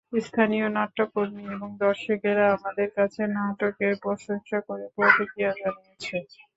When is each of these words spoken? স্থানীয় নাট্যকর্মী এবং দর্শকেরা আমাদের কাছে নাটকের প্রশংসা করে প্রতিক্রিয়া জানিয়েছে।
স্থানীয় 0.23 0.67
নাট্যকর্মী 0.77 1.43
এবং 1.55 1.69
দর্শকেরা 1.79 2.45
আমাদের 2.55 2.89
কাছে 2.97 3.21
নাটকের 3.35 3.93
প্রশংসা 4.03 4.57
করে 4.67 4.85
প্রতিক্রিয়া 4.95 5.51
জানিয়েছে। 5.59 6.15